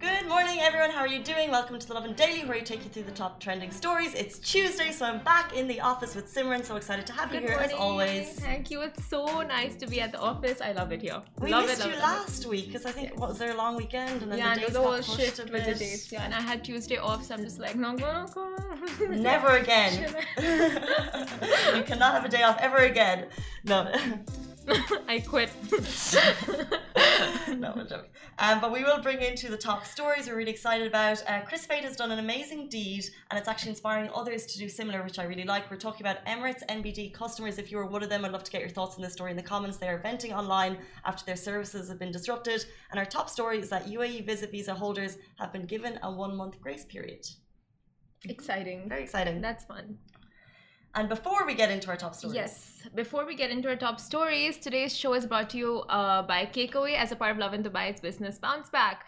Good 0.00 0.28
morning, 0.28 0.60
everyone. 0.60 0.90
How 0.90 1.00
are 1.00 1.08
you 1.08 1.24
doing? 1.24 1.50
Welcome 1.50 1.76
to 1.76 1.88
the 1.88 1.92
Lovin 1.92 2.14
Daily, 2.14 2.44
where 2.44 2.56
we 2.56 2.64
take 2.64 2.84
you 2.84 2.90
through 2.90 3.02
the 3.02 3.10
top 3.10 3.40
trending 3.40 3.72
stories. 3.72 4.14
It's 4.14 4.38
Tuesday, 4.38 4.92
so 4.92 5.04
I'm 5.04 5.18
back 5.24 5.56
in 5.56 5.66
the 5.66 5.80
office 5.80 6.14
with 6.14 6.32
Simran. 6.32 6.64
So 6.64 6.76
excited 6.76 7.04
to 7.08 7.12
have 7.14 7.30
Good 7.30 7.42
you 7.42 7.48
here 7.48 7.56
morning. 7.56 7.72
as 7.74 7.80
always. 7.80 8.28
Thank 8.38 8.70
you. 8.70 8.82
It's 8.82 9.04
so 9.06 9.42
nice 9.42 9.74
to 9.74 9.88
be 9.88 10.00
at 10.00 10.12
the 10.12 10.20
office. 10.20 10.60
I 10.60 10.70
love 10.70 10.92
it 10.92 11.02
here. 11.02 11.20
We 11.40 11.50
love 11.50 11.66
missed 11.66 11.80
it, 11.80 11.88
you 11.88 11.94
it, 11.94 11.98
last 11.98 12.46
week 12.46 12.66
because 12.66 12.86
I 12.86 12.92
think 12.92 13.18
what 13.18 13.30
was 13.30 13.38
there 13.38 13.50
a 13.50 13.56
long 13.56 13.74
weekend 13.74 14.22
and 14.22 14.30
then. 14.30 14.38
Yeah, 14.38 14.54
the 14.54 14.60
days 14.60 14.72
got 14.74 15.04
pushed 15.04 15.38
a 15.40 15.44
the 15.44 15.50
bit. 15.50 15.78
dates. 15.78 16.12
Yeah, 16.12 16.22
and 16.22 16.32
I 16.32 16.42
had 16.42 16.62
Tuesday 16.62 16.98
off, 16.98 17.24
so 17.24 17.34
I'm 17.34 17.42
just 17.42 17.58
like, 17.58 17.74
no, 17.74 17.96
gonna 17.96 18.28
go. 18.32 19.06
Never 19.10 19.56
again. 19.56 20.14
you 20.38 21.82
cannot 21.82 22.12
have 22.12 22.24
a 22.24 22.28
day 22.28 22.44
off 22.44 22.58
ever 22.60 22.76
again. 22.76 23.26
No. 23.64 23.92
I 25.08 25.18
quit. 25.20 25.50
no, 27.48 27.72
I'm 27.72 27.88
joking. 27.88 28.10
Um, 28.38 28.60
but 28.60 28.72
we 28.72 28.84
will 28.84 29.00
bring 29.00 29.20
into 29.20 29.50
the 29.50 29.56
top 29.56 29.84
stories 29.84 30.26
we're 30.26 30.36
really 30.36 30.50
excited 30.50 30.86
about. 30.86 31.22
Uh, 31.26 31.40
Chris 31.40 31.66
Fade 31.66 31.84
has 31.84 31.96
done 31.96 32.10
an 32.10 32.18
amazing 32.18 32.68
deed, 32.68 33.04
and 33.30 33.38
it's 33.38 33.48
actually 33.48 33.70
inspiring 33.70 34.10
others 34.14 34.46
to 34.46 34.58
do 34.58 34.68
similar, 34.68 35.02
which 35.02 35.18
I 35.18 35.24
really 35.24 35.44
like. 35.44 35.70
We're 35.70 35.76
talking 35.76 36.06
about 36.06 36.24
Emirates 36.26 36.64
NBD 36.68 37.12
customers. 37.12 37.58
If 37.58 37.70
you 37.72 37.78
are 37.78 37.86
one 37.86 38.02
of 38.02 38.08
them, 38.08 38.24
I'd 38.24 38.32
love 38.32 38.44
to 38.44 38.50
get 38.50 38.60
your 38.60 38.70
thoughts 38.70 38.96
on 38.96 39.02
this 39.02 39.12
story 39.12 39.30
in 39.30 39.36
the 39.36 39.42
comments. 39.42 39.76
They 39.78 39.88
are 39.88 39.98
venting 39.98 40.32
online 40.32 40.78
after 41.04 41.24
their 41.24 41.36
services 41.36 41.88
have 41.88 41.98
been 41.98 42.12
disrupted. 42.12 42.64
And 42.90 42.98
our 42.98 43.06
top 43.06 43.28
story 43.28 43.58
is 43.58 43.68
that 43.70 43.86
UAE 43.86 44.26
Visit 44.26 44.50
Visa 44.50 44.74
holders 44.74 45.18
have 45.38 45.52
been 45.52 45.66
given 45.66 45.98
a 46.02 46.10
one 46.10 46.36
month 46.36 46.60
grace 46.60 46.84
period. 46.84 47.26
Exciting. 48.24 48.88
Very 48.88 49.02
exciting. 49.02 49.40
That's 49.40 49.64
fun. 49.64 49.98
And 50.94 51.08
before 51.08 51.46
we 51.46 51.54
get 51.54 51.70
into 51.70 51.88
our 51.88 51.96
top 51.96 52.14
stories, 52.14 52.34
Yes. 52.34 52.82
Before 52.94 53.26
we 53.26 53.34
get 53.34 53.50
into 53.50 53.68
our 53.68 53.76
top 53.76 54.00
stories, 54.00 54.56
today's 54.56 54.96
show 54.96 55.12
is 55.14 55.26
brought 55.26 55.50
to 55.50 55.58
you 55.58 55.78
uh, 55.88 56.22
by 56.22 56.46
Cakeaway 56.46 56.96
as 56.96 57.12
a 57.12 57.16
part 57.16 57.32
of 57.32 57.38
Lovin 57.38 57.62
Dubai's 57.62 58.00
Business 58.00 58.38
Bounce 58.38 58.68
Back. 58.70 59.04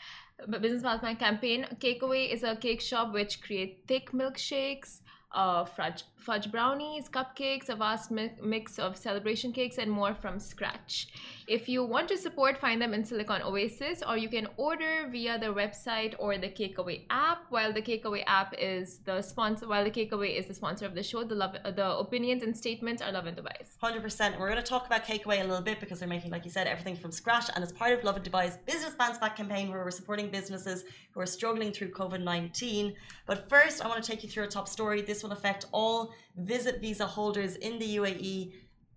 Business 0.61 0.83
Bounce 0.83 1.03
Back 1.03 1.19
campaign. 1.19 1.67
Cakeaway 1.81 2.33
is 2.33 2.43
a 2.43 2.57
cake 2.57 2.81
shop 2.81 3.13
which 3.13 3.41
create 3.43 3.85
thick 3.89 4.13
milkshakes, 4.13 5.01
uh, 5.33 5.65
fudge, 5.65 6.05
fudge 6.17 6.51
brownies, 6.51 7.09
cupcakes, 7.09 7.69
a 7.69 7.77
vast 7.77 8.11
mi- 8.11 8.33
mix 8.43 8.79
of 8.79 8.97
celebration 8.97 9.53
cakes, 9.53 9.79
and 9.79 9.91
more 9.91 10.15
from 10.15 10.39
scratch. 10.39 11.09
If 11.51 11.69
you 11.69 11.83
want 11.83 12.07
to 12.11 12.17
support, 12.17 12.59
find 12.59 12.81
them 12.81 12.95
in 12.95 13.05
Silicon 13.05 13.43
Oasis, 13.43 14.05
or 14.09 14.17
you 14.17 14.29
can 14.29 14.47
order 14.57 15.09
via 15.11 15.37
the 15.37 15.47
website 15.47 16.15
or 16.17 16.39
the 16.39 16.49
Cakeaway 16.49 17.07
app. 17.11 17.47
While 17.49 17.73
the 17.73 17.83
Cakeaway 17.83 18.23
app 18.29 18.55
is 18.57 18.99
the 18.99 19.21
sponsor, 19.21 19.67
while 19.67 19.83
the 19.83 19.91
Cakeaway 19.91 20.39
is 20.39 20.47
the 20.47 20.55
sponsor 20.55 20.87
of 20.87 20.95
the 20.95 21.03
show, 21.03 21.25
the 21.25 21.35
love, 21.35 21.57
the 21.75 21.91
opinions 21.99 22.45
and 22.45 22.57
statements 22.57 23.03
are 23.03 23.11
Lovin 23.11 23.35
Dubai's. 23.35 23.77
Hundred 23.81 24.05
percent. 24.05 24.39
We're 24.39 24.49
going 24.49 24.63
to 24.63 24.71
talk 24.75 24.87
about 24.87 25.05
Cakeaway 25.05 25.41
a 25.41 25.43
little 25.43 25.61
bit 25.61 25.81
because 25.81 25.99
they're 25.99 26.09
making, 26.09 26.31
like 26.31 26.45
you 26.45 26.53
said, 26.53 26.69
everything 26.69 26.95
from 26.95 27.11
scratch, 27.11 27.51
and 27.53 27.65
it's 27.65 27.73
part 27.73 27.99
of 27.99 28.05
Love 28.05 28.15
and 28.15 28.25
Dubai's 28.25 28.57
Business 28.59 28.95
Bounce 28.95 29.19
Back 29.19 29.35
campaign, 29.37 29.73
where 29.73 29.83
we're 29.85 29.91
supporting 29.91 30.31
businesses 30.31 30.85
who 31.11 31.19
are 31.19 31.27
struggling 31.27 31.73
through 31.73 31.91
COVID 31.91 32.23
nineteen. 32.23 32.95
But 33.27 33.49
first, 33.49 33.85
I 33.85 33.89
want 33.89 34.01
to 34.01 34.09
take 34.09 34.23
you 34.23 34.29
through 34.29 34.45
a 34.45 34.47
top 34.47 34.69
story. 34.69 35.03
This 35.03 35.25
will 35.25 35.33
affect 35.33 35.67
all 35.73 36.15
Visit 36.37 36.81
Visa 36.81 37.07
holders 37.07 37.57
in 37.57 37.81
the 37.81 37.97
UAE. 37.97 38.53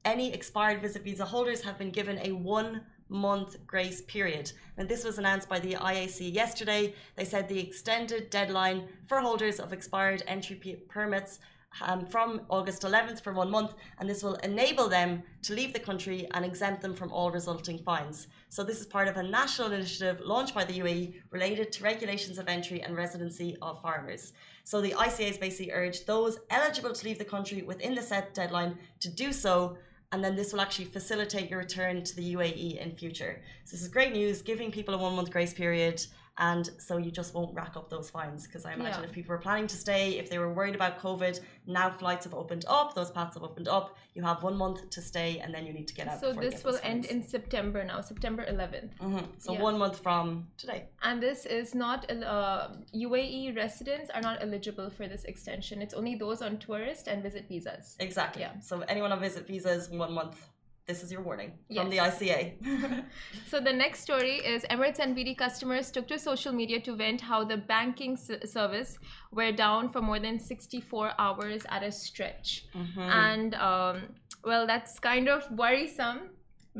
Any 0.05 0.33
expired 0.33 0.81
Visit 0.81 1.03
Visa 1.03 1.23
holders 1.23 1.61
have 1.61 1.77
been 1.77 1.89
given 1.89 2.19
a 2.19 2.33
one 2.33 2.81
month 3.07 3.65
grace 3.65 4.01
period. 4.01 4.51
And 4.77 4.89
this 4.89 5.05
was 5.05 5.17
announced 5.17 5.47
by 5.47 5.59
the 5.59 5.75
IAC 5.75 6.33
yesterday. 6.33 6.93
They 7.15 7.23
said 7.23 7.47
the 7.47 7.59
extended 7.59 8.29
deadline 8.29 8.89
for 9.07 9.21
holders 9.21 9.59
of 9.59 9.71
expired 9.71 10.23
entry 10.27 10.55
permits 10.89 11.39
um, 11.81 12.05
from 12.05 12.41
August 12.49 12.83
11th 12.83 13.21
for 13.21 13.33
one 13.33 13.49
month, 13.49 13.73
and 13.99 14.09
this 14.09 14.23
will 14.23 14.35
enable 14.35 14.87
them 14.87 15.23
to 15.41 15.53
leave 15.53 15.73
the 15.73 15.79
country 15.79 16.27
and 16.31 16.45
exempt 16.45 16.81
them 16.81 16.93
from 16.93 17.11
all 17.11 17.31
resulting 17.31 17.79
fines. 17.79 18.27
So, 18.49 18.63
this 18.63 18.79
is 18.79 18.85
part 18.85 19.07
of 19.07 19.17
a 19.17 19.23
national 19.23 19.71
initiative 19.71 20.21
launched 20.23 20.53
by 20.53 20.65
the 20.65 20.79
UAE 20.79 21.15
related 21.31 21.71
to 21.71 21.83
regulations 21.83 22.37
of 22.37 22.47
entry 22.47 22.81
and 22.81 22.95
residency 22.95 23.57
of 23.61 23.81
foreigners. 23.81 24.33
So, 24.63 24.81
the 24.81 24.91
ICAs 24.91 25.39
basically 25.39 25.71
urged 25.71 26.05
those 26.05 26.39
eligible 26.49 26.93
to 26.93 27.05
leave 27.05 27.17
the 27.17 27.25
country 27.25 27.63
within 27.63 27.95
the 27.95 28.01
set 28.01 28.33
deadline 28.33 28.77
to 28.99 29.09
do 29.09 29.33
so. 29.33 29.77
And 30.13 30.23
then 30.23 30.35
this 30.35 30.53
will 30.53 30.61
actually 30.61 30.85
facilitate 30.85 31.49
your 31.49 31.57
return 31.57 32.03
to 32.03 32.15
the 32.15 32.35
UAE 32.35 32.77
in 32.77 32.95
future. 32.95 33.41
So 33.65 33.71
this 33.71 33.81
is 33.81 33.87
great 33.87 34.13
news, 34.13 34.43
giving 34.43 34.71
people 34.71 34.93
a 34.93 34.97
one 34.97 35.15
month 35.15 35.31
grace 35.31 35.55
period 35.55 36.05
and 36.37 36.69
so 36.79 36.97
you 36.97 37.11
just 37.11 37.33
won't 37.35 37.53
rack 37.53 37.77
up 37.77 37.89
those 37.89 38.09
fines 38.09 38.47
because 38.47 38.65
I 38.65 38.73
imagine 38.73 39.01
Yeah. 39.03 39.07
if 39.09 39.11
people 39.13 39.29
were 39.35 39.41
planning 39.41 39.67
to 39.67 39.75
stay, 39.75 40.17
if 40.17 40.29
they 40.31 40.39
were 40.39 40.51
worried 40.51 40.73
about 40.73 40.99
COVID, 40.99 41.39
now 41.67 41.91
flights 41.91 42.25
have 42.25 42.33
opened 42.33 42.65
up, 42.67 42.95
those 42.95 43.11
paths 43.11 43.35
have 43.35 43.43
opened 43.43 43.67
up. 43.67 43.95
You 44.15 44.23
have 44.23 44.41
one 44.43 44.57
month 44.57 44.89
to 44.89 45.01
stay, 45.01 45.39
and 45.39 45.53
then 45.53 45.65
you 45.67 45.73
need 45.73 45.87
to 45.87 45.93
get 45.93 46.07
out. 46.07 46.19
So 46.19 46.33
this 46.33 46.63
will 46.63 46.79
end 46.83 47.05
in 47.05 47.23
September 47.23 47.83
now, 47.83 48.01
September 48.01 48.43
11th. 48.45 48.97
Mhm. 48.99 49.27
So 49.39 49.53
Yeah. 49.53 49.61
one 49.61 49.77
month 49.77 49.99
from 49.99 50.47
today. 50.57 50.89
And 51.03 51.21
this 51.21 51.45
is 51.45 51.75
not 51.75 52.09
uh, 52.11 52.69
UAE 52.93 53.51
residents 53.55 54.09
are 54.11 54.21
not 54.21 54.41
eligible 54.41 54.89
for 54.89 55.07
this 55.07 55.23
extension. 55.25 55.81
It's 55.81 55.93
only 55.93 56.15
those 56.15 56.41
on 56.41 56.57
tourist 56.57 57.07
and 57.07 57.21
visit 57.21 57.47
visas. 57.47 57.95
Exactly. 57.99 58.41
Yeah. 58.41 58.59
So 58.59 58.81
anyone 58.81 59.11
on 59.11 59.19
visit 59.19 59.45
visas, 59.47 59.89
one 59.89 60.13
month. 60.13 60.49
This 60.85 61.01
is 61.01 61.11
your 61.13 61.21
warning 61.21 61.53
from 61.73 61.89
the 61.89 61.97
ICA. 61.97 63.05
So 63.49 63.61
the 63.61 63.71
next 63.71 64.01
story 64.01 64.35
is 64.53 64.63
Emirates 64.69 64.99
NBD 64.99 65.37
customers 65.37 65.89
took 65.91 66.07
to 66.09 66.19
social 66.19 66.51
media 66.51 66.81
to 66.81 66.93
vent 66.95 67.21
how 67.21 67.45
the 67.45 67.55
banking 67.55 68.13
s- 68.13 68.51
service 68.51 68.97
were 69.31 69.53
down 69.53 69.89
for 69.89 70.01
more 70.01 70.19
than 70.19 70.39
64 70.39 71.11
hours 71.17 71.61
at 71.69 71.83
a 71.83 71.91
stretch. 71.91 72.65
Mhm. 72.75 72.97
And 72.97 73.55
um, 73.55 74.01
well, 74.43 74.67
that's 74.67 74.99
kind 74.99 75.29
of 75.29 75.49
worrisome 75.51 76.19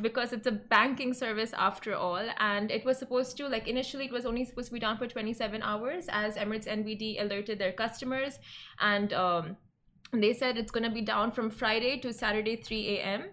because 0.02 0.34
it's 0.34 0.48
a 0.48 0.52
banking 0.52 1.14
service 1.14 1.54
after 1.54 1.96
all. 1.96 2.26
And 2.40 2.72
it 2.72 2.84
was 2.84 2.98
supposed 2.98 3.38
to, 3.38 3.48
like, 3.48 3.70
initially, 3.70 4.06
it 4.06 4.12
was 4.12 4.26
only 4.26 4.44
supposed 4.44 4.68
to 4.68 4.74
be 4.74 4.80
down 4.80 4.98
for 4.98 5.08
27 5.08 5.62
hours 5.62 6.08
as 6.12 6.36
Emirates 6.36 6.68
NBD 6.68 7.22
alerted 7.22 7.58
their 7.58 7.72
customers. 7.72 8.40
And 8.82 9.14
um, 9.14 9.56
they 10.12 10.34
said 10.34 10.58
it's 10.58 10.72
going 10.72 10.84
to 10.84 10.90
be 10.90 11.02
down 11.02 11.32
from 11.32 11.50
Friday 11.50 12.00
to 12.00 12.12
Saturday 12.12 12.58
3 12.58 12.90
a.m. 12.98 13.24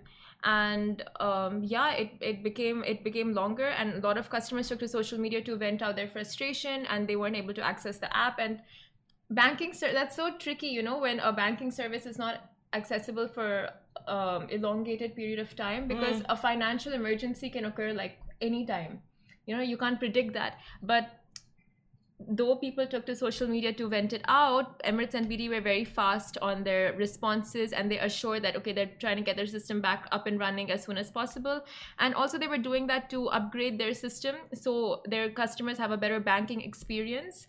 And 0.42 1.02
um, 1.20 1.62
yeah, 1.62 1.92
it, 1.92 2.12
it 2.20 2.42
became 2.42 2.82
it 2.84 3.04
became 3.04 3.34
longer, 3.34 3.68
and 3.68 3.94
a 3.94 4.06
lot 4.06 4.16
of 4.16 4.30
customers 4.30 4.68
took 4.68 4.78
to 4.78 4.88
social 4.88 5.18
media 5.18 5.42
to 5.42 5.56
vent 5.56 5.82
out 5.82 5.96
their 5.96 6.08
frustration, 6.08 6.86
and 6.86 7.06
they 7.06 7.16
weren't 7.16 7.36
able 7.36 7.52
to 7.54 7.62
access 7.62 7.98
the 7.98 8.14
app. 8.16 8.38
And 8.38 8.60
banking 9.28 9.74
that's 9.80 10.16
so 10.16 10.36
tricky, 10.38 10.68
you 10.68 10.82
know, 10.82 10.98
when 10.98 11.20
a 11.20 11.32
banking 11.32 11.70
service 11.70 12.06
is 12.06 12.16
not 12.18 12.52
accessible 12.72 13.28
for 13.28 13.68
um, 14.06 14.48
elongated 14.48 15.14
period 15.14 15.38
of 15.38 15.54
time 15.56 15.86
because 15.86 16.22
a 16.28 16.36
financial 16.36 16.92
emergency 16.92 17.50
can 17.50 17.64
occur 17.66 17.92
like 17.92 18.18
anytime. 18.40 19.00
You 19.46 19.56
know, 19.56 19.62
you 19.62 19.76
can't 19.76 19.98
predict 19.98 20.34
that, 20.34 20.58
but 20.82 21.19
though 22.28 22.56
people 22.56 22.86
took 22.86 23.06
to 23.06 23.16
social 23.16 23.48
media 23.48 23.72
to 23.72 23.88
vent 23.88 24.12
it 24.12 24.22
out, 24.28 24.82
Emirates 24.82 25.12
NBD 25.14 25.48
were 25.48 25.60
very 25.60 25.84
fast 25.84 26.36
on 26.42 26.64
their 26.64 26.92
responses 26.94 27.72
and 27.72 27.90
they 27.90 27.98
assured 27.98 28.42
that, 28.44 28.56
okay, 28.56 28.72
they're 28.72 28.90
trying 28.98 29.16
to 29.16 29.22
get 29.22 29.36
their 29.36 29.46
system 29.46 29.80
back 29.80 30.06
up 30.12 30.26
and 30.26 30.38
running 30.38 30.70
as 30.70 30.84
soon 30.84 30.98
as 30.98 31.10
possible. 31.10 31.64
And 31.98 32.14
also, 32.14 32.38
they 32.38 32.46
were 32.48 32.58
doing 32.58 32.86
that 32.88 33.10
to 33.10 33.28
upgrade 33.28 33.78
their 33.78 33.94
system 33.94 34.36
so 34.54 35.02
their 35.06 35.30
customers 35.30 35.78
have 35.78 35.90
a 35.90 35.96
better 35.96 36.20
banking 36.20 36.60
experience. 36.60 37.46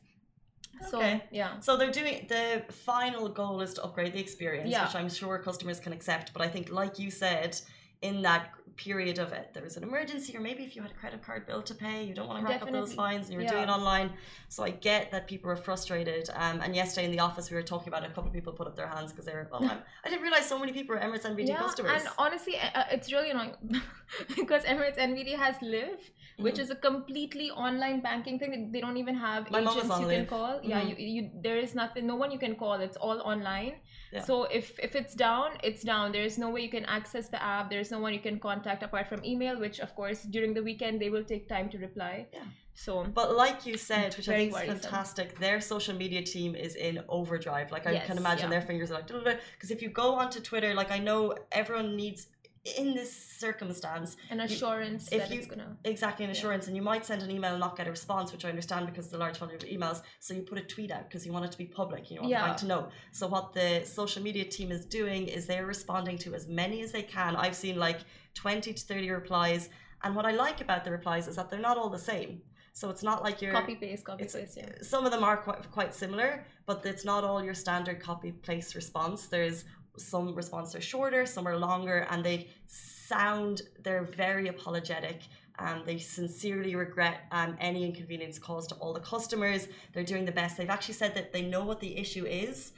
So, 0.90 0.98
Okay. 0.98 1.24
yeah. 1.32 1.60
So 1.60 1.78
they're 1.78 1.92
doing 1.92 2.26
the 2.28 2.64
final 2.72 3.30
goal 3.30 3.62
is 3.62 3.74
to 3.76 3.84
upgrade 3.84 4.14
the 4.14 4.20
experience, 4.20 4.72
Yeah. 4.72 4.86
which 4.86 4.96
I'm 4.96 5.10
sure 5.10 5.38
customers 5.38 5.80
can 5.80 5.94
accept. 5.94 6.34
But 6.34 6.42
I 6.42 6.48
think, 6.48 6.72
like 6.72 6.98
you 6.98 7.12
said, 7.12 7.60
in 8.02 8.22
that 8.24 8.52
period 8.78 9.20
of 9.20 9.32
it, 9.32 9.54
there 9.54 9.64
was 9.64 9.78
an 9.78 9.84
emergency, 9.84 10.36
or 10.36 10.40
maybe 10.40 10.64
if 10.64 10.76
you 10.76 10.82
had 10.82 10.92
a 10.92 10.94
credit 10.96 11.22
card 11.22 11.46
bill 11.46 11.62
to 11.62 11.76
pay, 11.76 12.04
you 12.04 12.14
don't 12.14 12.28
want 12.28 12.40
to 12.40 12.46
rack 12.46 12.62
up 12.62 12.72
those 12.72 12.90
Definitely. 12.90 12.96
fines, 12.96 13.26
and 13.30 13.34
you 13.34 13.40
were 13.40 13.50
doing 13.50 13.64
it 13.64 13.70
online. 13.70 14.12
So 14.50 14.64
I 14.64 14.72
get 14.72 15.12
that 15.12 15.28
people 15.28 15.50
were 15.50 15.56
frustrated. 15.56 16.30
Um, 16.34 16.62
and 16.62 16.76
yesterday 16.76 17.06
in 17.06 17.12
the 17.12 17.20
office, 17.20 17.52
we 17.52 17.56
were 17.56 17.64
talking 17.64 17.90
about 17.90 18.04
it, 18.04 18.12
a 18.12 18.14
couple 18.14 18.30
of 18.30 18.34
people 18.34 18.54
put 18.54 18.68
up 18.68 18.76
their 18.76 18.88
hands 18.88 19.12
because 19.12 19.26
they 19.26 19.34
were, 19.34 19.48
oh, 19.52 19.58
I'm, 20.06 20.10
didn't 20.10 20.24
realize 20.24 20.48
so 20.48 20.58
many 20.58 20.72
people 20.72 20.96
were 20.96 21.02
Emirates 21.02 21.24
NBD 21.24 21.56
customers. 21.56 22.02
And 22.02 22.10
honestly, 22.18 22.58
uh, 22.58 22.80
uh, 22.80 22.84
it's 22.92 23.12
really 23.12 23.30
annoying 23.30 23.54
because 24.36 24.64
Emirates 24.64 24.98
NBD 24.98 25.36
has 25.38 25.56
Liv, 25.62 25.98
which 26.38 26.60
is 26.60 26.70
a 26.70 26.76
completely 26.76 27.50
online 27.52 28.02
banking 28.02 28.40
thing. 28.40 28.72
They- 28.72 28.82
don't 28.82 28.98
even 28.98 29.16
have 29.16 29.44
Mm-hmm. 29.46 29.54
My 29.66 29.72
agents 29.72 30.00
you 30.00 30.08
can 30.08 30.26
call. 30.26 30.60
Yeah, 30.64 30.82
Mhm. 30.82 30.90
you, 30.90 30.96
you 31.16 31.22
there 31.48 31.58
is 31.66 31.76
nothing, 31.76 32.08
no 32.08 32.16
one 32.16 32.32
you 32.32 32.40
can 32.40 32.56
call. 32.56 32.76
It's 32.88 32.98
all 32.98 33.20
online. 33.34 33.74
Yeah. 34.12 34.24
So 34.30 34.44
if 34.60 34.66
if 34.88 34.96
it's 35.02 35.14
down, 35.16 35.50
it's 35.70 35.84
down. 35.84 36.12
There 36.12 36.24
is 36.32 36.38
no 36.38 36.50
way 36.54 36.62
you 36.68 36.74
can 36.78 36.86
access 36.86 37.30
the 37.36 37.42
app. 37.42 37.70
There 37.70 37.80
is 37.86 37.92
no 37.96 38.00
one 38.06 38.14
you 38.18 38.24
can 38.30 38.40
contact 38.50 38.82
apart 38.84 39.06
from 39.12 39.24
email, 39.34 39.56
which 39.66 39.80
of 39.80 39.96
course 40.00 40.20
during 40.36 40.52
the 40.58 40.64
weekend 40.70 40.94
they 41.04 41.10
will 41.16 41.24
take 41.34 41.48
time 41.56 41.70
to 41.74 41.78
reply. 41.88 42.16
Yeah. 42.34 42.44
So 42.74 42.92
But 43.22 43.36
like 43.46 43.66
you 43.70 43.78
said, 43.78 44.10
which 44.18 44.30
I 44.30 44.34
think 44.40 44.52
is 44.54 44.60
fantastic, 44.74 45.28
their 45.46 45.60
social 45.62 45.96
media 46.04 46.22
team 46.24 46.56
is 46.56 46.74
in 46.76 46.96
overdrive. 47.08 47.68
Like 47.72 47.86
I 47.88 47.92
Yes, 47.92 48.08
can 48.08 48.18
imagine 48.18 48.46
yeah. 48.48 48.56
their 48.56 48.66
fingers 48.70 48.90
are 48.92 49.02
like 49.30 49.40
because 49.54 49.72
if 49.76 49.80
you 49.84 49.90
go 50.04 50.08
onto 50.22 50.40
Twitter, 50.50 50.72
like 50.82 50.92
I 50.98 51.00
know 51.08 51.22
everyone 51.52 51.90
needs 51.96 52.22
in 52.64 52.94
this 52.94 53.12
circumstance, 53.16 54.16
An 54.30 54.40
assurance 54.40 55.08
if 55.12 55.20
that 55.20 55.32
you- 55.32 55.40
it's 55.40 55.48
gonna. 55.48 55.78
exactly 55.84 56.26
an 56.26 56.32
assurance, 56.32 56.68
and 56.68 56.76
you 56.76 56.82
might 56.82 57.06
send 57.06 57.24
an 57.24 57.32
email 57.32 57.52
and 57.52 57.60
not 57.60 57.76
get 57.76 57.88
a 57.88 57.90
response, 57.90 58.32
which 58.32 58.46
I 58.46 58.50
understand 58.50 58.86
because 58.86 59.06
of 59.08 59.12
the 59.14 59.18
large 59.18 59.38
volume 59.38 59.56
of 59.56 59.64
emails. 59.64 60.04
So 60.20 60.34
you 60.36 60.44
put 60.44 60.60
a 60.60 60.64
tweet 60.64 60.92
out 60.92 61.06
because 61.06 61.26
you 61.26 61.34
want 61.34 61.46
it 61.46 61.52
to 61.54 61.58
be 61.58 61.66
public. 61.66 62.12
You 62.12 62.18
want 62.18 62.28
the 62.28 62.32
Yeah. 62.32 62.46
bank 62.46 62.58
to 62.60 62.68
know. 62.68 62.92
So 63.12 63.26
what 63.28 63.54
the 63.54 63.84
social 63.86 64.22
media 64.22 64.46
team 64.46 64.72
is 64.72 64.86
doing 64.86 65.28
is 65.28 65.48
they're 65.48 65.66
responding 65.66 66.20
to 66.20 66.36
as 66.36 66.48
many 66.48 66.82
as 66.84 66.92
they 66.92 67.04
can. 67.04 67.36
I've 67.36 67.56
seen 67.56 67.78
like 67.80 68.02
twenty 68.36 68.74
to 68.74 68.86
thirty 68.86 69.10
replies, 69.10 69.70
and 70.04 70.16
what 70.16 70.26
I 70.28 70.32
like 70.32 70.62
about 70.62 70.84
the 70.86 70.92
replies 70.92 71.28
is 71.28 71.36
that 71.38 71.50
they're 71.50 71.60
not 71.60 71.78
all 71.78 71.90
the 71.90 72.00
same. 72.00 72.44
So 72.74 72.90
it's 72.90 73.04
not 73.04 73.22
like 73.24 73.42
you're 73.42 73.52
Copy 73.52 73.76
paste, 73.76 74.06
copy 74.06 74.24
paste. 74.24 74.56
Yeah. 74.56 74.70
some 74.82 75.06
of 75.06 75.12
them 75.12 75.24
are 75.26 75.36
quite, 75.36 75.70
quite 75.72 75.94
similar, 75.94 76.46
but 76.66 76.86
it's 76.86 77.04
not 77.04 77.24
all 77.26 77.44
your 77.44 77.54
standard 77.54 78.00
copy 78.00 78.32
paste 78.32 78.76
response. 78.76 79.28
There's 79.28 79.66
some 79.98 80.34
responses 80.36 80.76
are 80.76 80.82
shorter, 80.82 81.26
some 81.26 81.48
are 81.48 81.58
longer, 81.58 82.08
and 82.10 82.24
they 82.24 82.48
sound 82.68 83.62
they're 83.84 84.04
very 84.04 84.48
apologetic. 84.48 85.22
And 85.60 85.86
they 85.86 86.00
sincerely 86.00 86.76
regret 86.76 87.28
um, 87.32 87.56
any 87.60 87.86
inconvenience 87.86 88.40
caused 88.40 88.70
to 88.70 88.76
all 88.76 88.94
the 88.94 89.00
customers. 89.00 89.68
They're 89.94 90.04
doing 90.04 90.26
the 90.26 90.32
best. 90.32 90.58
They've 90.58 90.70
actually 90.70 90.96
said 90.96 91.14
that 91.16 91.34
they 91.34 91.44
know 91.44 91.64
what 91.64 91.80
the 91.80 91.96
issue 91.98 92.26
is, 92.26 92.72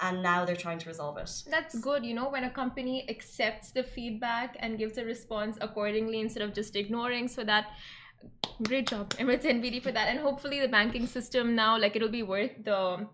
and 0.00 0.22
now 0.22 0.44
they're 0.44 0.56
trying 0.66 0.78
to 0.80 0.88
resolve 0.88 1.16
it. 1.16 1.30
That's 1.48 1.78
good, 1.78 2.04
you 2.04 2.14
know, 2.14 2.28
when 2.28 2.44
a 2.44 2.50
company 2.50 3.08
accepts 3.08 3.70
the 3.70 3.82
feedback 3.82 4.56
and 4.58 4.76
gives 4.76 4.98
a 4.98 5.04
response 5.04 5.56
accordingly 5.60 6.20
instead 6.20 6.42
of 6.42 6.52
just 6.52 6.76
ignoring. 6.76 7.28
So 7.28 7.42
that 7.44 7.68
great 8.62 8.88
job, 8.88 9.10
Emirates 9.10 9.44
NBD 9.44 9.82
for 9.82 9.92
that. 9.92 10.08
And 10.08 10.18
hopefully 10.18 10.60
the 10.60 10.68
banking 10.68 11.06
system 11.06 11.54
now, 11.54 11.78
like 11.78 11.96
it'll 11.96 12.08
be 12.08 12.22
worth 12.22 12.52
the 12.62 13.06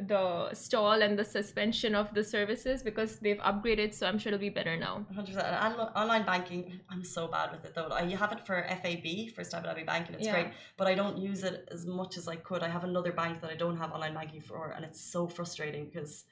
the 0.00 0.52
stall 0.52 1.00
and 1.02 1.18
the 1.18 1.24
suspension 1.24 1.94
of 1.94 2.12
the 2.12 2.22
services 2.22 2.82
because 2.82 3.18
they've 3.18 3.38
upgraded. 3.38 3.94
So 3.94 4.06
I'm 4.06 4.18
sure 4.18 4.30
it'll 4.32 4.40
be 4.40 4.50
better 4.50 4.76
now. 4.76 5.06
100%. 5.14 5.36
And 5.36 5.74
online 5.94 6.24
banking, 6.24 6.80
I'm 6.90 7.02
so 7.04 7.28
bad 7.28 7.52
with 7.52 7.64
it 7.64 7.74
though. 7.74 7.88
I 7.90 8.04
have 8.14 8.32
it 8.32 8.46
for 8.46 8.62
FAB, 8.68 9.30
First 9.34 9.54
Abu 9.54 9.66
Dhabi 9.68 9.86
Bank, 9.86 10.06
and 10.08 10.16
it's 10.16 10.26
Yeah. 10.26 10.32
great, 10.32 10.48
but 10.76 10.86
I 10.86 10.94
don't 10.94 11.16
use 11.18 11.44
it 11.44 11.68
as 11.72 11.86
much 11.86 12.16
as 12.18 12.28
I 12.28 12.36
could. 12.36 12.62
I 12.62 12.68
have 12.68 12.84
another 12.84 13.12
bank 13.12 13.40
that 13.40 13.50
I 13.50 13.54
don't 13.56 13.78
have 13.78 13.92
online 13.92 14.14
banking 14.14 14.40
for, 14.42 14.72
and 14.72 14.84
it's 14.84 15.00
so 15.00 15.26
frustrating 15.26 15.86
because 15.86 16.24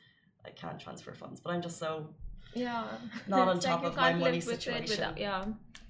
I 0.44 0.50
can't 0.50 0.78
transfer 0.78 1.14
funds. 1.14 1.40
But 1.40 1.52
I'm 1.54 1.62
just 1.62 1.78
so 1.78 2.14
Yeah. 2.52 2.84
Not 3.26 3.48
on 3.52 3.60
top 3.60 3.82
you 3.82 3.88
of 3.88 3.96
my 3.96 4.12
money 4.12 4.36
live 4.40 4.46
with 4.46 4.54
it 4.56 4.62
situation. 4.62 4.90
without- 4.90 5.18
yeah. 5.18 5.44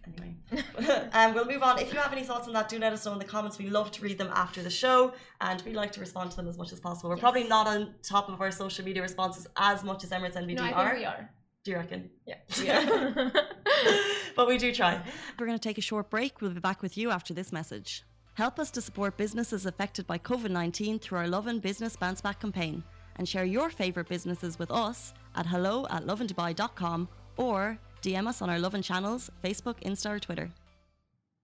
Anyway. 0.06 0.36
um, 1.12 1.34
we'll 1.34 1.46
move 1.46 1.62
on. 1.62 1.78
If 1.78 1.92
you 1.92 1.98
have 1.98 2.12
any 2.12 2.22
thoughts 2.24 2.46
on 2.46 2.52
that, 2.54 2.68
do 2.68 2.78
let 2.78 2.92
us 2.92 3.04
know 3.06 3.12
in 3.12 3.18
the 3.18 3.24
comments. 3.24 3.58
We 3.58 3.68
love 3.70 3.90
to 3.92 4.02
read 4.02 4.18
them 4.18 4.30
after 4.34 4.62
the 4.62 4.70
show, 4.70 5.12
and 5.40 5.62
we 5.62 5.72
like 5.72 5.92
to 5.92 6.00
respond 6.00 6.30
to 6.32 6.36
them 6.36 6.48
as 6.48 6.58
much 6.58 6.72
as 6.72 6.80
possible. 6.80 7.10
We're 7.10 7.16
Yes. 7.16 7.22
probably 7.22 7.44
not 7.44 7.66
on 7.66 7.94
top 8.02 8.28
of 8.28 8.40
our 8.40 8.50
social 8.50 8.84
media 8.84 9.02
responses 9.02 9.46
as 9.56 9.82
much 9.84 10.04
as 10.04 10.10
Emirates 10.10 10.36
NBD 10.36 10.54
No, 10.56 10.62
I 10.62 10.66
think 10.66 10.76
are. 10.78 10.94
we 10.96 11.04
are. 11.04 11.30
Do 11.64 11.70
you 11.70 11.76
reckon? 11.78 12.10
Yeah. 12.26 12.36
We 13.34 13.40
but 14.36 14.46
we 14.48 14.58
do 14.58 14.74
try. 14.74 15.00
We're 15.38 15.46
going 15.46 15.58
to 15.58 15.62
take 15.68 15.78
a 15.78 15.82
short 15.82 16.10
break. 16.10 16.40
We'll 16.40 16.50
be 16.50 16.60
back 16.60 16.82
with 16.82 16.96
you 16.98 17.10
after 17.10 17.32
this 17.32 17.52
message. 17.52 18.02
Help 18.34 18.58
us 18.58 18.70
to 18.72 18.80
support 18.82 19.16
businesses 19.16 19.64
affected 19.64 20.06
by 20.06 20.18
COVID 20.18 20.50
19 20.50 20.98
through 20.98 21.18
our 21.18 21.28
Lovin 21.28 21.60
Business 21.60 21.96
Bounce 21.96 22.20
Back 22.20 22.40
campaign 22.40 22.82
and 23.16 23.28
share 23.28 23.44
your 23.44 23.70
favourite 23.70 24.08
businesses 24.08 24.58
with 24.58 24.70
us 24.72 25.14
at 25.36 25.46
hello 25.46 25.86
at 25.88 26.04
lovindubai.com 26.04 27.08
or 27.36 27.78
DM 28.04 28.26
us 28.28 28.42
on 28.42 28.50
our 28.50 28.58
Lovin 28.58 28.82
channels, 28.82 29.30
Facebook, 29.42 29.82
Insta, 29.82 30.10
or 30.10 30.18
Twitter. 30.18 30.50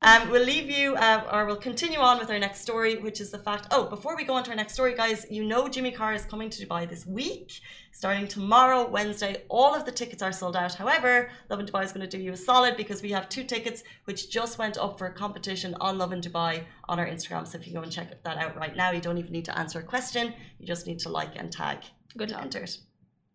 Um, 0.03 0.31
we'll 0.31 0.45
leave 0.45 0.71
you, 0.71 0.95
uh, 0.97 1.29
or 1.31 1.45
we'll 1.45 1.57
continue 1.57 1.99
on 1.99 2.19
with 2.19 2.31
our 2.31 2.39
next 2.39 2.61
story, 2.61 2.97
which 2.97 3.21
is 3.21 3.31
the 3.31 3.39
fact. 3.39 3.67
Oh, 3.71 3.85
before 3.85 4.15
we 4.17 4.25
go 4.25 4.33
on 4.35 4.45
to 4.45 4.51
our 4.51 4.57
next 4.57 4.73
story, 4.73 4.95
guys, 4.95 5.27
you 5.31 5.45
know 5.45 5.69
Jimmy 5.69 5.91
Carr 5.91 6.15
is 6.15 6.25
coming 6.25 6.49
to 6.49 6.67
Dubai 6.67 6.89
this 6.89 7.05
week, 7.07 7.61
starting 7.93 8.27
tomorrow, 8.27 8.89
Wednesday. 8.89 9.43
All 9.51 9.75
of 9.75 9.85
the 9.85 9.93
tickets 9.93 10.23
are 10.23 10.33
sold 10.33 10.57
out. 10.57 10.75
However, 10.75 11.31
Lovin 11.51 11.67
Dubai 11.67 11.85
is 11.85 11.93
going 11.93 12.09
to 12.09 12.17
do 12.17 12.23
you 12.23 12.33
a 12.33 12.37
solid 12.37 12.79
because 12.79 13.03
we 13.03 13.11
have 13.11 13.29
two 13.29 13.45
tickets 13.45 13.83
which 14.05 14.31
just 14.31 14.59
went 14.59 14.79
up 14.79 14.99
for 14.99 15.07
a 15.07 15.13
competition 15.13 15.75
on 15.83 15.99
Lovin 15.99 16.23
Dubai 16.23 16.65
on 16.89 16.99
our 16.99 17.07
Instagram. 17.07 17.47
So 17.47 17.59
if 17.59 17.67
you 17.67 17.75
go 17.75 17.83
and 17.83 17.93
check 17.93 18.23
that 18.23 18.37
out 18.39 18.57
right 18.57 18.75
now, 18.75 18.91
you 18.93 19.03
don't 19.03 19.19
even 19.19 19.33
need 19.33 19.45
to 19.47 19.59
answer 19.59 19.81
a 19.81 19.83
question. 19.95 20.33
You 20.59 20.67
just 20.67 20.87
need 20.87 20.99
to 21.01 21.11
like 21.11 21.37
and 21.37 21.53
tag. 21.53 21.79
Good 22.17 22.31
to 22.31 22.35
luck. 22.37 22.45
enter 22.45 22.61
it. 22.61 22.79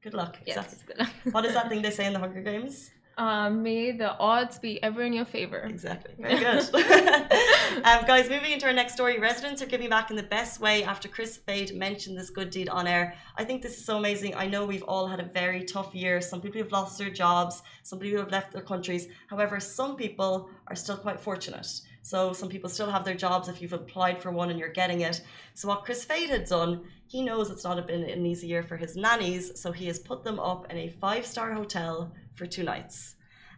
Good 0.01 0.15
luck. 0.15 0.37
Yes. 0.47 0.57
Exactly. 0.57 0.85
Good 0.87 0.99
luck. 0.99 1.13
What 1.35 1.45
is 1.45 1.53
that 1.53 1.69
thing 1.69 1.83
they 1.83 1.91
say 1.91 2.05
in 2.07 2.13
the 2.13 2.19
Hunger 2.19 2.41
Games? 2.41 2.89
Uh, 3.17 3.49
may 3.49 3.91
the 3.91 4.17
odds 4.17 4.59
be 4.59 4.81
ever 4.83 5.01
in 5.03 5.13
your 5.13 5.23
favor. 5.23 5.59
Exactly. 5.59 6.13
Very 6.19 6.37
good. 6.37 6.75
um, 7.85 8.05
guys, 8.05 8.29
moving 8.29 8.51
into 8.51 8.65
our 8.65 8.73
next 8.73 8.93
story. 8.93 9.19
Residents 9.19 9.61
are 9.61 9.67
giving 9.67 9.89
back 9.89 10.09
in 10.09 10.17
the 10.17 10.23
best 10.23 10.59
way 10.59 10.83
after 10.83 11.07
Chris 11.07 11.37
Fade 11.37 11.73
mentioned 11.73 12.17
this 12.17 12.29
good 12.29 12.49
deed 12.49 12.67
on 12.67 12.87
air. 12.87 13.15
I 13.37 13.45
think 13.45 13.61
this 13.61 13.77
is 13.77 13.85
so 13.85 13.97
amazing. 13.97 14.35
I 14.35 14.47
know 14.47 14.65
we've 14.65 14.83
all 14.83 15.07
had 15.07 15.21
a 15.21 15.25
very 15.25 15.63
tough 15.63 15.95
year. 15.95 16.19
Some 16.19 16.41
people 16.41 16.61
have 16.61 16.73
lost 16.73 16.97
their 16.97 17.09
jobs, 17.09 17.63
some 17.83 17.99
people 17.99 18.19
have 18.19 18.31
left 18.31 18.51
their 18.51 18.61
countries. 18.61 19.07
However, 19.27 19.61
some 19.61 19.95
people 19.95 20.49
are 20.67 20.75
still 20.75 20.97
quite 20.97 21.19
fortunate. 21.19 21.67
So 22.01 22.33
some 22.33 22.49
people 22.49 22.69
still 22.69 22.91
have 22.91 23.03
their 23.03 23.15
jobs 23.15 23.47
if 23.47 23.61
you've 23.61 23.73
applied 23.73 24.21
for 24.21 24.29
one 24.29 24.51
and 24.51 24.59
you're 24.59 24.69
getting 24.69 25.01
it. 25.01 25.21
So 25.55 25.69
what 25.69 25.85
Chris 25.85 26.03
Fade 26.03 26.29
had 26.29 26.45
done, 26.45 26.83
he 27.07 27.23
knows 27.23 27.49
it's 27.49 27.63
not 27.63 27.87
been 27.87 28.03
an 28.03 28.25
easy 28.25 28.45
year 28.45 28.61
for 28.61 28.77
his 28.77 28.95
nannies, 28.95 29.59
so 29.59 29.71
he 29.71 29.87
has 29.87 29.97
put 29.97 30.23
them 30.23 30.39
up 30.39 30.71
in 30.71 30.77
a 30.77 30.89
five-star 30.89 31.53
hotel 31.53 32.13
for 32.35 32.45
two 32.45 32.63
nights. 32.63 33.15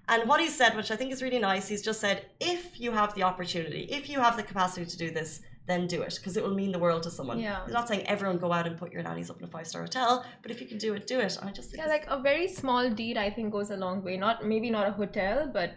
And 0.10 0.28
what 0.30 0.40
he 0.40 0.48
said, 0.48 0.76
which 0.78 0.90
I 0.90 0.96
think 0.96 1.12
is 1.12 1.22
really 1.22 1.40
nice, 1.40 1.68
he's 1.68 1.82
just 1.82 2.00
said, 2.00 2.28
if 2.40 2.80
you 2.80 2.92
have 2.92 3.14
the 3.14 3.24
opportunity, 3.24 3.82
if 3.90 4.10
you 4.10 4.20
have 4.22 4.38
the 4.38 4.44
capacity 4.44 4.86
to 4.86 4.98
do 4.98 5.12
this, 5.12 5.42
then 5.66 5.86
do 5.86 6.02
it 6.02 6.16
because 6.18 6.38
it 6.38 6.44
will 6.44 6.56
mean 6.56 6.72
the 6.72 6.80
world 6.80 7.04
to 7.04 7.12
someone. 7.12 7.40
Yeah. 7.40 7.66
He's 7.66 7.74
not 7.74 7.90
saying 7.90 8.08
everyone 8.08 8.38
go 8.38 8.54
out 8.54 8.66
and 8.66 8.78
put 8.78 8.94
your 8.94 9.04
nannies 9.04 9.30
up 9.30 9.40
in 9.40 9.44
a 9.44 9.48
five 9.48 9.68
star 9.68 9.82
hotel, 9.82 10.26
but 10.42 10.50
if 10.50 10.62
you 10.62 10.68
can 10.68 10.78
do 10.78 10.94
it, 10.94 11.08
do 11.08 11.20
it. 11.20 11.36
And 11.38 11.50
I 11.50 11.52
just 11.52 11.70
think 11.70 11.84
Yeah, 11.84 11.90
like 11.90 12.06
a 12.08 12.22
very 12.22 12.48
small 12.48 12.90
deed, 12.90 13.18
I 13.18 13.30
think 13.30 13.52
goes 13.52 13.70
a 13.70 13.76
long 13.76 14.02
way. 14.02 14.16
Not 14.16 14.46
maybe 14.46 14.70
not 14.70 14.88
a 14.88 14.92
hotel, 14.92 15.50
but 15.54 15.72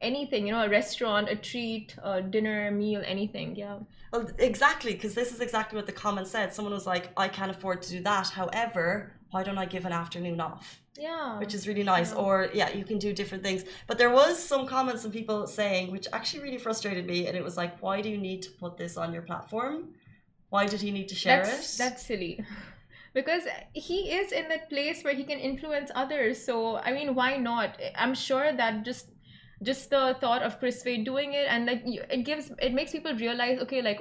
anything. 0.00 0.46
You 0.46 0.52
know, 0.52 0.64
a 0.64 0.68
restaurant, 0.68 1.28
a 1.28 1.36
treat, 1.36 1.94
a 2.02 2.22
dinner, 2.22 2.68
a 2.68 2.70
meal, 2.70 3.02
anything. 3.06 3.56
Yeah. 3.56 3.78
Well, 4.12 4.28
exactly, 4.38 4.94
because 4.94 5.14
this 5.14 5.32
is 5.32 5.40
exactly 5.40 5.76
what 5.76 5.86
the 5.86 5.92
comment 5.92 6.26
said. 6.26 6.52
Someone 6.52 6.74
was 6.74 6.86
like, 6.86 7.10
I 7.16 7.28
can't 7.28 7.50
afford 7.50 7.82
to 7.82 7.90
do 7.90 8.00
that. 8.02 8.28
However, 8.28 9.12
why 9.30 9.42
don't 9.44 9.58
I 9.58 9.66
give 9.66 9.84
an 9.84 9.92
afternoon 9.92 10.40
off? 10.40 10.80
Yeah. 10.98 11.38
Which 11.38 11.54
is 11.54 11.68
really 11.68 11.84
nice. 11.84 12.12
Yeah. 12.12 12.18
Or, 12.18 12.50
yeah, 12.52 12.70
you 12.70 12.84
can 12.84 12.98
do 12.98 13.12
different 13.12 13.44
things. 13.44 13.64
But 13.86 13.98
there 13.98 14.10
was 14.10 14.42
some 14.42 14.66
comments 14.66 15.04
and 15.04 15.12
people 15.12 15.46
saying, 15.46 15.92
which 15.92 16.08
actually 16.12 16.42
really 16.42 16.58
frustrated 16.58 17.06
me. 17.06 17.26
And 17.26 17.36
it 17.36 17.44
was 17.44 17.56
like, 17.56 17.80
why 17.80 18.00
do 18.00 18.08
you 18.08 18.18
need 18.18 18.42
to 18.42 18.50
put 18.50 18.76
this 18.76 18.96
on 18.96 19.12
your 19.12 19.22
platform? 19.22 19.90
Why 20.48 20.66
did 20.66 20.80
he 20.80 20.90
need 20.90 21.08
to 21.08 21.14
share 21.14 21.44
that's, 21.44 21.74
it? 21.74 21.78
That's 21.78 22.06
silly. 22.06 22.44
Because 23.12 23.42
he 23.72 24.12
is 24.12 24.30
in 24.30 24.48
that 24.50 24.68
place 24.68 25.02
where 25.02 25.14
he 25.14 25.24
can 25.24 25.40
influence 25.40 25.90
others. 25.96 26.40
So 26.44 26.76
I 26.76 26.92
mean, 26.92 27.16
why 27.16 27.38
not? 27.38 27.76
I'm 27.96 28.14
sure 28.14 28.52
that 28.52 28.84
just 28.84 29.08
just 29.62 29.90
the 29.90 30.16
thought 30.20 30.42
of 30.42 30.58
Chris 30.58 30.82
Fade 30.82 31.04
doing 31.04 31.34
it 31.34 31.46
and 31.48 31.66
like 31.66 31.82
it 31.84 32.24
gives 32.24 32.50
it 32.58 32.72
makes 32.72 32.92
people 32.92 33.14
realize 33.14 33.58
okay 33.60 33.82
like 33.82 34.00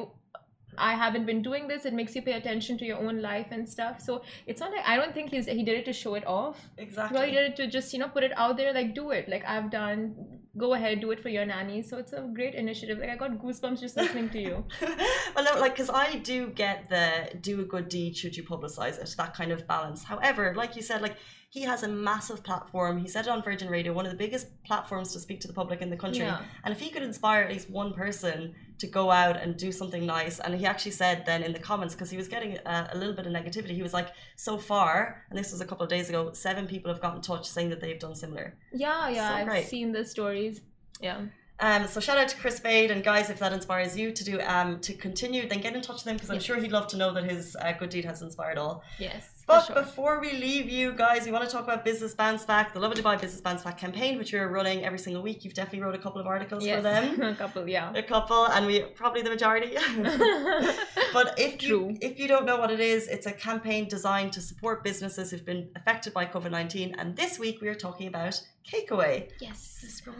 I 0.79 0.93
haven't 0.93 1.25
been 1.25 1.41
doing 1.41 1.67
this. 1.67 1.85
It 1.85 1.93
makes 1.93 2.15
you 2.15 2.21
pay 2.21 2.33
attention 2.33 2.77
to 2.79 2.85
your 2.85 2.97
own 2.97 3.21
life 3.21 3.47
and 3.51 3.67
stuff. 3.67 4.01
So 4.01 4.21
it's 4.47 4.59
not 4.59 4.71
like 4.71 4.85
I 4.85 4.95
don't 4.95 5.13
think 5.13 5.31
he's 5.31 5.45
he 5.45 5.63
did 5.63 5.77
it 5.77 5.85
to 5.85 5.93
show 5.93 6.15
it 6.15 6.25
off. 6.25 6.57
exactly. 6.77 7.17
Well, 7.17 7.27
he 7.27 7.33
did 7.33 7.51
it 7.51 7.55
to 7.57 7.67
just 7.67 7.93
you 7.93 7.99
know 7.99 8.07
put 8.07 8.23
it 8.23 8.31
out 8.35 8.57
there 8.57 8.73
like 8.73 8.95
do 8.95 9.11
it 9.11 9.29
like 9.29 9.43
I've 9.45 9.69
done. 9.69 10.15
Go 10.57 10.73
ahead, 10.73 10.99
do 10.99 11.11
it 11.11 11.21
for 11.21 11.29
your 11.29 11.45
nanny. 11.45 11.81
So 11.83 11.97
it's 11.97 12.11
a 12.11 12.21
great 12.33 12.55
initiative. 12.55 12.97
Like 12.97 13.09
I 13.09 13.15
got 13.15 13.31
goosebumps 13.31 13.79
just 13.79 13.95
listening 13.95 14.29
to 14.31 14.39
you. 14.39 14.65
well, 15.35 15.45
no, 15.45 15.59
like, 15.59 15.73
because 15.73 15.89
I 15.89 16.17
do 16.17 16.47
get 16.47 16.89
the 16.89 17.37
do 17.39 17.61
a 17.61 17.63
good 17.63 17.87
deed 17.87 18.17
should 18.17 18.35
you 18.35 18.43
publicize 18.43 18.99
it, 19.01 19.13
that 19.17 19.33
kind 19.33 19.51
of 19.51 19.67
balance. 19.67 20.03
However, 20.03 20.53
like 20.57 20.75
you 20.75 20.81
said, 20.81 21.01
like, 21.01 21.15
he 21.49 21.61
has 21.63 21.83
a 21.83 21.87
massive 21.87 22.43
platform. 22.43 22.99
He 22.99 23.07
said 23.07 23.25
it 23.25 23.29
on 23.29 23.41
Virgin 23.41 23.69
Radio, 23.69 23.91
one 23.91 24.05
of 24.05 24.11
the 24.11 24.17
biggest 24.17 24.47
platforms 24.63 25.13
to 25.13 25.19
speak 25.19 25.39
to 25.41 25.47
the 25.47 25.53
public 25.53 25.81
in 25.81 25.89
the 25.89 25.97
country. 25.97 26.23
Yeah. 26.23 26.41
And 26.63 26.71
if 26.71 26.79
he 26.79 26.89
could 26.89 27.01
inspire 27.01 27.43
at 27.43 27.51
least 27.51 27.69
one 27.69 27.93
person 27.93 28.53
to 28.79 28.87
go 28.87 29.11
out 29.11 29.37
and 29.41 29.55
do 29.57 29.71
something 29.71 30.05
nice, 30.05 30.39
and 30.39 30.55
he 30.55 30.65
actually 30.65 30.91
said 30.91 31.25
then 31.25 31.43
in 31.43 31.53
the 31.53 31.59
comments, 31.59 31.93
because 31.95 32.09
he 32.09 32.17
was 32.17 32.27
getting 32.27 32.57
a, 32.65 32.89
a 32.93 32.97
little 32.97 33.13
bit 33.13 33.25
of 33.27 33.31
negativity, 33.33 33.71
he 33.75 33.83
was 33.83 33.93
like, 33.93 34.09
so 34.35 34.57
far, 34.57 35.25
and 35.29 35.37
this 35.37 35.51
was 35.51 35.61
a 35.61 35.65
couple 35.65 35.83
of 35.83 35.89
days 35.89 36.09
ago, 36.09 36.31
seven 36.33 36.65
people 36.67 36.91
have 36.91 37.01
got 37.01 37.15
in 37.15 37.21
touch 37.21 37.47
saying 37.47 37.69
that 37.69 37.79
they've 37.81 37.99
done 37.99 38.15
similar. 38.15 38.55
Yeah, 38.73 39.09
yeah, 39.09 39.29
So 39.29 39.35
I've 39.35 39.47
great. 39.47 39.67
seen 39.67 39.91
the 39.91 40.03
stories. 40.05 40.61
Yeah. 41.01 41.21
Um, 41.61 41.87
so 41.87 41.99
shout 41.99 42.17
out 42.17 42.29
to 42.29 42.37
Chris 42.37 42.57
Fade 42.59 42.89
and 42.89 43.03
guys, 43.03 43.29
if 43.29 43.39
that 43.39 43.51
inspires 43.51 43.97
you 43.97 44.11
to 44.13 44.23
do 44.23 44.39
um 44.41 44.79
to 44.79 44.93
continue, 44.93 45.47
then 45.49 45.59
get 45.59 45.75
in 45.75 45.81
touch 45.81 45.97
with 46.05 46.07
him 46.07 46.15
because 46.15 46.29
I'm 46.29 46.35
Yes. 46.37 46.43
sure 46.45 46.55
he'd 46.57 46.71
love 46.71 46.87
to 46.87 46.97
know 46.97 47.13
that 47.13 47.25
his 47.29 47.57
uh, 47.59 47.73
good 47.73 47.89
deed 47.89 48.05
has 48.05 48.21
inspired 48.21 48.57
all. 48.57 48.81
Yes. 48.97 49.38
But 49.49 49.65
sure. 49.65 49.75
before 49.83 50.15
we 50.25 50.31
leave 50.33 50.67
you 50.69 50.87
guys, 50.93 51.25
we 51.25 51.31
want 51.35 51.43
to 51.47 51.51
talk 51.55 51.63
about 51.63 51.83
Business 51.83 52.13
Bounce 52.13 52.45
Back, 52.45 52.65
the 52.75 52.79
Lovin 52.79 52.97
Dubai 52.99 53.19
Business 53.19 53.41
Bounce 53.41 53.63
Back 53.63 53.77
campaign, 53.79 54.19
which 54.19 54.31
we're 54.31 54.47
running 54.47 54.85
every 54.85 54.99
single 54.99 55.23
week. 55.23 55.43
You've 55.43 55.55
definitely 55.55 55.81
wrote 55.85 55.95
a 55.95 56.03
couple 56.05 56.21
of 56.21 56.27
articles 56.27 56.63
yes. 56.63 56.75
for 56.77 56.81
them. 56.83 57.21
a 57.23 57.35
couple, 57.43 57.67
yeah. 57.67 57.91
A 58.03 58.03
couple, 58.03 58.45
and 58.45 58.67
we 58.67 58.81
probably 59.01 59.23
the 59.23 59.31
majority. 59.37 59.71
but 61.17 61.27
if 61.45 61.57
True. 61.57 61.67
you 61.89 61.97
if 62.09 62.19
you 62.19 62.27
don't 62.33 62.45
know 62.45 62.57
what 62.57 62.69
it 62.69 62.79
is, 62.79 63.07
it's 63.07 63.25
a 63.25 63.31
campaign 63.31 63.87
designed 63.87 64.31
to 64.33 64.41
support 64.49 64.83
businesses 64.83 65.31
who've 65.31 65.45
been 65.53 65.63
affected 65.75 66.13
by 66.13 66.25
COVID 66.27 66.51
nineteen. 66.51 66.89
And 66.99 67.15
this 67.15 67.39
week 67.39 67.59
we 67.61 67.67
are 67.69 67.79
talking 67.87 68.07
about 68.07 68.39
Cakeaway. 68.71 69.29
yes. 69.41 69.65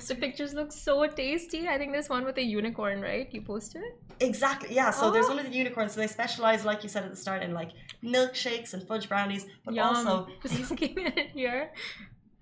The 0.07 0.15
pictures 0.15 0.53
look 0.53 0.71
so 0.71 1.05
tasty. 1.07 1.67
I 1.67 1.77
think 1.77 1.91
there's 1.91 2.09
one 2.09 2.25
with 2.25 2.37
a 2.37 2.43
unicorn, 2.43 2.99
right? 3.01 3.27
You 3.31 3.41
posted 3.41 3.81
it? 3.87 3.93
Exactly. 4.29 4.73
Yeah. 4.73 4.89
So 4.91 5.11
there's 5.11 5.27
Oh. 5.27 5.29
one 5.29 5.39
of 5.39 5.45
the 5.45 5.57
unicorns. 5.63 5.93
So 5.93 5.99
they 5.99 6.07
specialize, 6.07 6.65
like 6.65 6.81
you 6.83 6.89
said 6.89 7.03
at 7.03 7.11
the 7.11 7.21
start, 7.25 7.43
in 7.43 7.53
like 7.53 7.71
milkshakes 8.03 8.73
and 8.73 8.81
fudge 8.87 9.07
brownies, 9.07 9.17
but 9.65 9.73
Yum. 9.73 9.87
also 9.95 10.27
Just 10.43 10.71
it 10.81 11.31
here. 11.31 11.71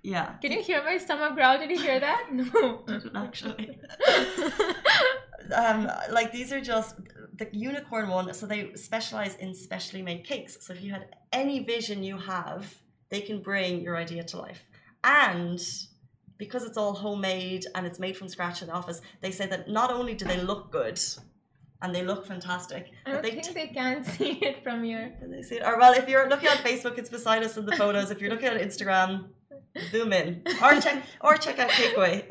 Yeah. 0.03 0.35
Can 0.41 0.51
you 0.51 0.61
hear 0.61 0.83
my 0.83 0.97
stomach 0.97 1.35
growl? 1.35 1.57
Did 1.57 1.71
you 1.71 1.79
hear 1.79 1.99
that? 1.99 2.27
No. 2.31 2.85
Actually. 3.15 3.77
um, 5.55 5.89
like 6.11 6.31
these 6.31 6.51
are 6.53 6.61
just 6.61 6.95
the 7.35 7.47
unicorn 7.51 8.07
one. 8.09 8.33
So 8.33 8.45
they 8.45 8.73
specialize 8.75 9.35
in 9.35 9.53
specially 9.53 10.01
made 10.01 10.23
cakes. 10.23 10.57
So 10.65 10.73
if 10.73 10.81
you 10.81 10.91
had 10.91 11.07
any 11.33 11.63
vision 11.63 12.03
you 12.03 12.17
have, 12.17 12.73
they 13.09 13.21
can 13.21 13.41
bring 13.41 13.81
your 13.81 13.97
idea 13.97 14.23
to 14.23 14.37
life. 14.37 14.65
And 15.03 15.59
because 16.37 16.63
it's 16.63 16.77
all 16.77 16.93
homemade 16.93 17.65
and 17.75 17.85
it's 17.85 17.99
made 17.99 18.15
from 18.15 18.29
scratch 18.29 18.61
in 18.61 18.67
the 18.67 18.73
office, 18.73 19.01
they 19.21 19.31
say 19.31 19.47
that 19.47 19.69
not 19.69 19.91
only 19.91 20.13
do 20.13 20.25
they 20.25 20.39
look 20.41 20.71
good 20.71 20.99
and 21.81 21.93
they 21.93 22.03
look 22.03 22.25
fantastic, 22.25 22.91
I 23.05 23.11
but 23.11 23.11
don't 23.13 23.21
they 23.23 23.41
think 23.41 23.53
they 23.55 23.67
can 23.67 24.03
see 24.15 24.31
it 24.33 24.63
from 24.63 24.83
here. 24.83 25.15
can 25.19 25.31
they 25.35 25.41
see 25.41 25.55
it? 25.55 25.63
Or 25.65 25.77
well, 25.77 25.93
if 25.93 26.07
you're 26.09 26.27
looking 26.29 26.49
on 26.49 26.57
Facebook, 26.57 26.97
it's 26.97 27.09
beside 27.09 27.43
us 27.43 27.57
in 27.57 27.65
the 27.65 27.75
photos. 27.75 28.11
If 28.11 28.21
you're 28.21 28.29
looking 28.31 28.47
at 28.49 28.59
Instagram, 28.61 29.25
zoom 29.91 30.11
in 30.13 30.41
or 30.63 30.79
check 30.85 31.03
or 31.21 31.37
check 31.37 31.59
out 31.59 31.69
Cakeaway. 31.69 32.23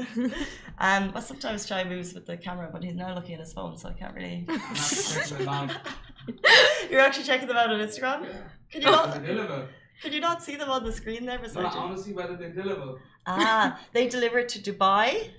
Um, 0.79 1.11
but 1.13 1.21
sometimes 1.23 1.65
Chai 1.67 1.85
moves 1.85 2.13
with 2.13 2.27
the 2.27 2.37
camera, 2.37 2.69
but 2.73 2.83
he's 2.85 2.95
now 2.95 3.15
looking 3.15 3.35
at 3.35 3.41
his 3.41 3.53
phone, 3.53 3.77
so 3.79 3.89
I 3.89 3.93
can't 3.93 4.15
really. 4.15 4.45
I'm 4.49 4.57
not 4.57 4.77
checking 4.77 5.39
them 5.39 5.49
out. 5.49 5.71
You're 6.91 7.01
actually 7.01 7.25
checking 7.25 7.49
them 7.49 7.57
out 7.57 7.71
on 7.73 7.81
Instagram. 7.81 8.25
Yeah. 8.25 8.37
Can 8.71 8.83
you 8.83 8.91
not? 8.91 9.21
They 9.21 9.27
deliver. 9.27 9.69
Can 10.03 10.13
you 10.13 10.21
not 10.21 10.43
see 10.43 10.57
them 10.57 10.69
on 10.69 10.85
the 10.85 10.93
screen 10.93 11.25
there 11.25 11.39
No, 11.39 11.45
beside 11.45 11.65
I 11.65 11.77
want 11.79 11.97
to 11.97 12.03
see 12.03 12.13
whether 12.13 12.37
they 12.37 12.51
deliver. 12.51 13.01
Ah, 13.27 13.81
they 13.93 14.07
deliver 14.09 14.43
to 14.43 14.59
Dubai, 14.59 15.31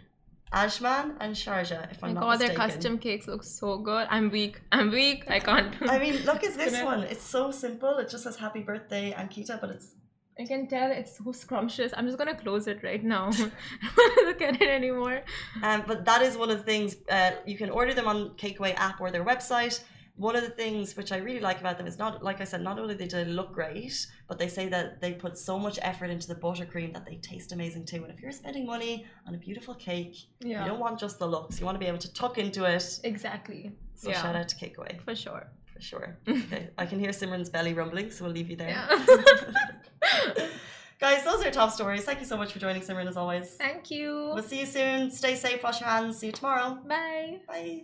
Ajman, 0.54 1.16
and 1.20 1.36
Sharjah. 1.36 1.92
If 1.92 2.01
My 2.01 2.08
I'm 2.08 2.13
not 2.13 2.22
god, 2.22 2.39
their 2.39 2.56
custom 2.56 2.98
cakes 2.98 3.27
look 3.27 3.44
so 3.44 3.77
good. 3.77 4.08
I'm 4.10 4.30
weak. 4.32 4.62
I'm 4.72 4.92
weak. 4.92 5.25
I 5.30 5.39
can't. 5.39 5.75
I 5.82 6.00
mean, 6.00 6.24
look 6.25 6.44
at 6.44 6.54
this 6.63 6.82
one. 6.84 7.04
It's 7.04 7.24
so 7.24 7.51
simple. 7.51 7.98
It 7.98 8.10
just 8.10 8.24
says 8.24 8.38
"Happy 8.38 8.62
Birthday, 8.62 9.13
Ankita," 9.13 9.60
but 9.60 9.72
it's 9.72 9.96
I 10.39 10.46
can 10.46 10.68
tell 10.68 10.92
it's 10.92 11.18
so 11.18 11.32
scrumptious. 11.32 11.94
I'm 11.98 12.06
just 12.06 12.18
gonna 12.18 12.36
close 12.36 12.68
it 12.68 12.84
right 12.84 13.04
now. 13.04 13.30
I 13.32 13.51
don't 13.96 14.25
look 14.27 14.42
at 14.42 14.62
it 14.62 14.70
anymore. 14.70 15.22
Um, 15.63 15.84
but 15.88 16.06
that 16.06 16.22
is 16.22 16.38
one 16.38 16.50
of 16.50 16.58
the 16.60 16.63
things 16.63 16.96
uh, 17.10 17.32
you 17.46 17.58
can 17.58 17.70
order 17.70 17.94
them 17.94 18.08
on 18.08 18.30
Cakeaway 18.38 18.75
app 18.75 19.01
or 19.01 19.12
their 19.12 19.25
website. 19.25 19.84
One 20.17 20.36
of 20.36 20.41
the 20.43 20.50
things 20.50 20.97
which 20.97 21.12
I 21.12 21.17
really 21.17 21.39
like 21.39 21.59
about 21.59 21.77
them 21.77 21.86
is 21.86 21.97
not, 22.00 22.24
like 22.24 22.41
I 22.41 22.43
said, 22.43 22.62
not 22.62 22.79
only 22.79 22.95
do 22.95 23.05
they 23.07 23.24
look 23.25 23.53
great, 23.53 24.07
but 24.27 24.39
they 24.39 24.47
say 24.47 24.67
that 24.69 25.00
they 25.00 25.13
put 25.13 25.38
so 25.38 25.59
much 25.59 25.77
effort 25.83 26.09
into 26.09 26.27
the 26.27 26.33
buttercream 26.36 26.91
that 26.93 27.05
they 27.05 27.15
taste 27.17 27.51
amazing 27.51 27.86
too. 27.86 28.03
And 28.03 28.12
if 28.12 28.19
you're 28.19 28.31
spending 28.31 28.65
money 28.65 29.05
on 29.27 29.36
a 29.36 29.38
beautiful 29.38 29.75
cake, 29.75 30.15
Yeah. 30.39 30.63
you 30.63 30.69
don't 30.71 30.79
want 30.79 31.00
just 31.00 31.19
the 31.19 31.27
looks. 31.27 31.59
You 31.59 31.65
want 31.67 31.75
to 31.75 31.79
be 31.79 31.86
able 31.86 32.00
to 32.00 32.12
tuck 32.13 32.38
into 32.39 32.63
it. 32.65 33.00
Exactly. 33.03 33.71
So 33.95 34.09
yeah. 34.09 34.21
shout 34.21 34.36
out 34.36 34.47
to 34.50 34.55
Cakeaway 34.55 35.00
For 35.01 35.15
sure. 35.15 35.47
for 35.71 35.81
sure. 35.81 36.17
Okay, 36.27 36.69
I 36.77 36.86
can 36.88 37.00
hear 37.00 37.12
Simran's 37.12 37.50
belly 37.50 37.74
rumbling, 37.75 38.09
so 38.12 38.25
we'll 38.25 38.33
leave 38.33 38.50
you 38.50 38.55
there. 38.55 38.69
Yeah. 38.69 40.47
Guys, 41.00 41.24
those 41.24 41.45
are 41.45 41.51
top 41.51 41.71
stories. 41.71 42.05
Thank 42.05 42.19
you 42.21 42.25
so 42.25 42.38
much 42.38 42.51
for 42.53 42.59
joining 42.59 42.81
Simran 42.81 43.07
as 43.07 43.17
always. 43.17 43.51
Thank 43.51 43.91
you. 43.91 44.31
We'll 44.33 44.41
see 44.43 44.62
you 44.62 44.65
soon. 44.65 45.12
Stay 45.12 45.36
safe, 45.36 45.62
wash 45.62 45.79
your 45.81 45.89
hands. 45.89 46.17
See 46.17 46.27
you 46.27 46.31
tomorrow. 46.31 46.79
Bye. 46.88 47.38
Bye. 47.47 47.83